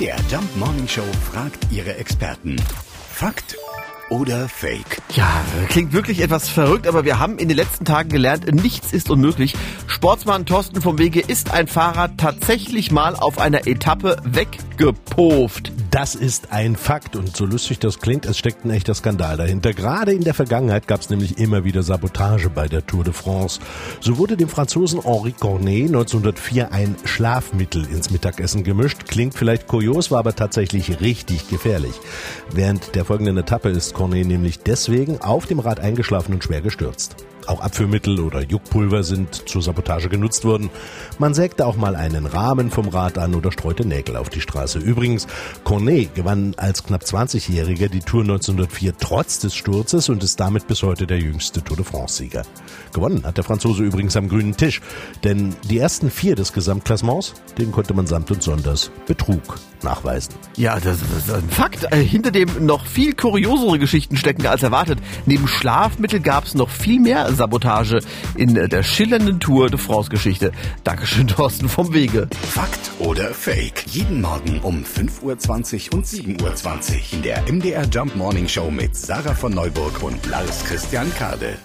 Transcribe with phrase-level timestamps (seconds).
[0.00, 2.56] MDR Jump Morning Show fragt ihre Experten.
[3.12, 3.58] Fakt
[4.08, 5.02] oder Fake?
[5.10, 9.10] Ja, klingt wirklich etwas verrückt, aber wir haben in den letzten Tagen gelernt, nichts ist
[9.10, 9.54] unmöglich.
[9.88, 15.70] Sportsmann Thorsten vom Wege ist ein Fahrrad tatsächlich mal auf einer Etappe weggepoft.
[15.90, 19.72] Das ist ein Fakt und so lustig das klingt, es steckt ein echter Skandal dahinter.
[19.72, 23.60] Gerade in der Vergangenheit gab es nämlich immer wieder Sabotage bei der Tour de France.
[24.00, 29.06] So wurde dem Franzosen Henri Cornet 1904 ein Schlafmittel ins Mittagessen gemischt.
[29.08, 31.94] Klingt vielleicht kurios, war aber tatsächlich richtig gefährlich.
[32.52, 37.16] Während der folgenden Etappe ist Cornet nämlich deswegen auf dem Rad eingeschlafen und schwer gestürzt.
[37.46, 40.70] Auch Abführmittel oder Juckpulver sind zur Sabotage genutzt worden.
[41.18, 44.78] Man sägte auch mal einen Rahmen vom Rad an oder streute Nägel auf die Straße.
[44.78, 45.26] Übrigens,
[45.64, 50.82] Cornet gewann als knapp 20-Jähriger die Tour 1904 trotz des Sturzes und ist damit bis
[50.82, 52.42] heute der jüngste Tour de France-Sieger.
[52.92, 54.80] Gewonnen hat der Franzose übrigens am grünen Tisch,
[55.24, 60.34] denn die ersten vier des Gesamtklassements, denen konnte man samt und sonders Betrug nachweisen.
[60.56, 61.90] Ja, das ist ein Fakt.
[61.90, 64.98] Äh, hinter dem noch viel kuriosere Geschichten stecken als erwartet.
[65.26, 68.00] Neben Schlafmittel gab es noch viel mehr Sabotage
[68.36, 70.52] in der schillernden Tour de France Geschichte.
[70.84, 72.28] Dankeschön, Thorsten vom Wege.
[72.50, 73.84] Fakt oder Fake?
[73.86, 78.96] Jeden Morgen um 5.20 Uhr und 7.20 Uhr in der MDR Jump Morning Show mit
[78.96, 81.56] Sarah von Neuburg und Lars Christian Kade.